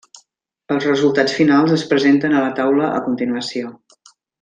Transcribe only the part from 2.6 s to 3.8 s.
taula a continuació.